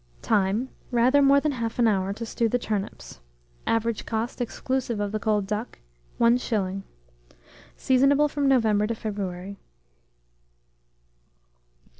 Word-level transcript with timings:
Time. 0.23 0.69
Rather 0.89 1.21
more 1.21 1.39
than 1.39 1.51
1/2 1.51 1.87
hour 1.87 2.11
to 2.11 2.25
stew 2.25 2.49
the 2.49 2.57
turnips. 2.57 3.19
Average 3.67 4.03
cost, 4.07 4.41
exclusive 4.41 4.99
of 4.99 5.11
the 5.11 5.19
cold 5.19 5.45
duck, 5.45 5.77
1s. 6.19 6.81
Seasonable 7.77 8.27
from 8.27 8.47
November 8.47 8.87
to 8.87 8.95
February. 8.95 9.57